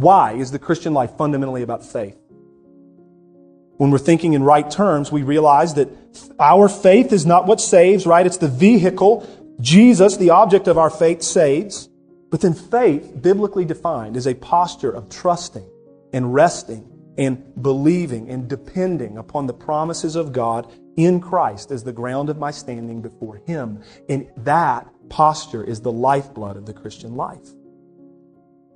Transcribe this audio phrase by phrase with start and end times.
[0.00, 2.16] Why is the Christian life fundamentally about faith?
[3.76, 5.90] When we're thinking in right terms, we realize that
[6.38, 8.24] our faith is not what saves, right?
[8.24, 9.28] It's the vehicle.
[9.60, 11.90] Jesus, the object of our faith, saves.
[12.30, 15.68] But then faith, biblically defined, is a posture of trusting
[16.14, 16.88] and resting
[17.18, 22.38] and believing and depending upon the promises of God in Christ as the ground of
[22.38, 23.82] my standing before Him.
[24.08, 27.50] And that posture is the lifeblood of the Christian life.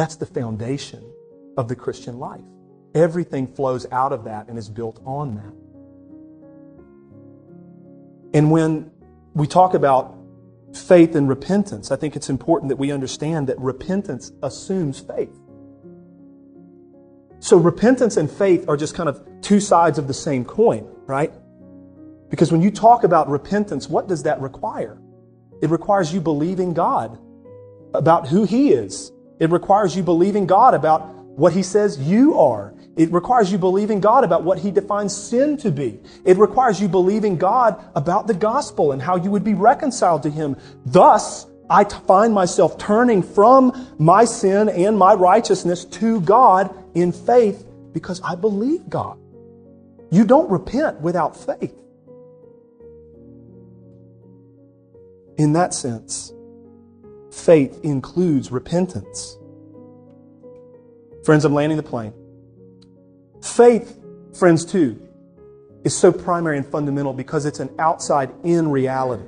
[0.00, 1.04] That's the foundation
[1.58, 2.40] of the Christian life.
[2.94, 5.52] Everything flows out of that and is built on that.
[8.32, 8.90] And when
[9.34, 10.16] we talk about
[10.72, 15.38] faith and repentance, I think it's important that we understand that repentance assumes faith.
[17.40, 21.34] So repentance and faith are just kind of two sides of the same coin, right?
[22.30, 24.98] Because when you talk about repentance, what does that require?
[25.60, 27.18] It requires you believing God
[27.92, 29.12] about who He is.
[29.40, 32.74] It requires you believing God about what He says you are.
[32.96, 35.98] It requires you believing God about what He defines sin to be.
[36.24, 40.30] It requires you believing God about the gospel and how you would be reconciled to
[40.30, 40.56] Him.
[40.84, 47.64] Thus, I find myself turning from my sin and my righteousness to God in faith
[47.92, 49.18] because I believe God.
[50.10, 51.74] You don't repent without faith.
[55.38, 56.34] In that sense,
[57.30, 59.36] faith includes repentance.
[61.24, 62.12] Friends, I'm landing the plane.
[63.42, 63.98] Faith,
[64.38, 65.00] friends, too,
[65.84, 69.24] is so primary and fundamental because it's an outside in reality.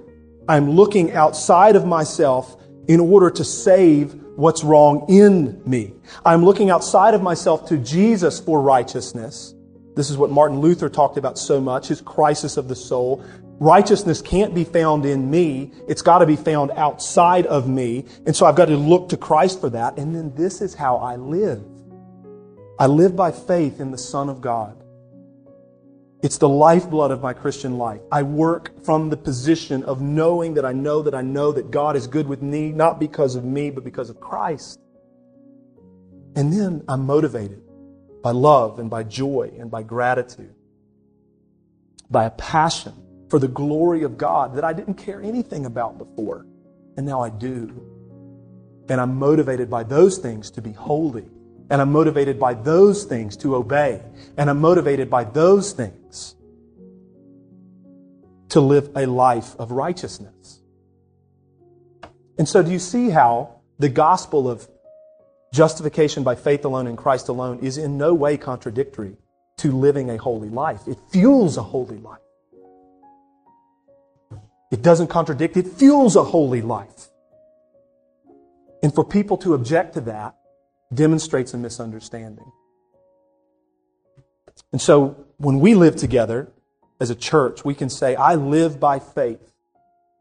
[0.49, 2.57] I'm looking outside of myself
[2.89, 5.95] in order to save what's wrong in me.
[6.25, 9.55] I'm looking outside of myself to Jesus for righteousness.
[9.95, 13.25] This is what Martin Luther talked about so much, his crisis of the soul.
[13.59, 15.71] Righteousness can't be found in me.
[15.87, 18.07] It's got to be found outside of me.
[18.27, 19.99] And so I've got to look to Christ for that.
[19.99, 21.63] And then this is how I live.
[22.79, 24.83] I live by faith in the Son of God.
[26.23, 28.01] It's the lifeblood of my Christian life.
[28.11, 31.97] I work from the position of knowing that I know that I know that God
[31.97, 34.81] is good with me, not because of me, but because of Christ.
[36.35, 37.63] And then I'm motivated
[38.23, 40.55] by love and by joy and by gratitude,
[42.11, 42.95] by a passion
[43.29, 46.47] for the glory of God that I didn't care anything about before,
[46.97, 47.89] and now I do.
[48.89, 51.29] And I'm motivated by those things to be holy
[51.73, 54.03] and I'm motivated by those things to obey.
[54.37, 56.35] And I'm motivated by those things
[58.51, 60.61] to live a life of righteousness.
[62.37, 64.69] And so, do you see how the gospel of
[65.53, 69.17] justification by faith alone in Christ alone is in no way contradictory
[69.59, 70.81] to living a holy life?
[70.87, 72.19] It fuels a holy life.
[74.71, 77.09] It doesn't contradict, it fuels a holy life.
[78.83, 80.35] And for people to object to that
[80.93, 82.51] demonstrates a misunderstanding.
[84.73, 86.51] And so when we live together
[86.99, 89.53] as a church, we can say, I live by faith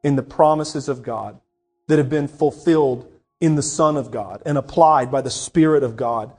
[0.03, 1.39] in the promises of God
[1.87, 3.10] that have been fulfilled
[3.41, 6.31] in the Son of God and applied by the Spirit of God,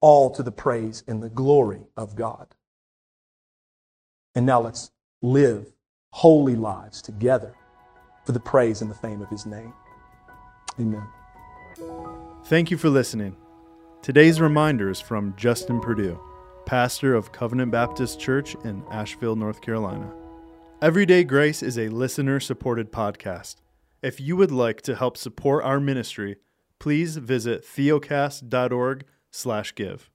[0.00, 2.54] all to the praise and the glory of God.
[4.34, 5.72] And now let's live
[6.12, 7.54] holy lives together
[8.24, 9.74] for the praise and the fame of His name.
[10.78, 11.06] Amen.
[12.44, 13.36] Thank you for listening.
[14.02, 16.20] Today's reminder is from Justin Perdue,
[16.66, 20.12] pastor of Covenant Baptist Church in Asheville, North Carolina.
[20.82, 23.56] Everyday Grace is a listener supported podcast.
[24.04, 26.36] If you would like to help support our ministry,
[26.78, 30.10] please visit theocast.org/give.